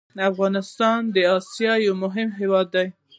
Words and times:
افغانستان 0.31 0.99
د 1.15 1.17
اسيا 1.37 1.73
يو 1.85 1.93
مهم 2.03 2.29
هېواد 2.39 2.67
ده 2.75 2.83